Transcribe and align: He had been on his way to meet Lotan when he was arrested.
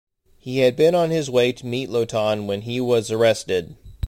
He 0.39 0.57
had 0.61 0.75
been 0.75 0.95
on 0.95 1.11
his 1.11 1.29
way 1.29 1.51
to 1.51 1.63
meet 1.63 1.87
Lotan 1.87 2.47
when 2.47 2.61
he 2.63 2.81
was 2.81 3.11
arrested. 3.11 3.75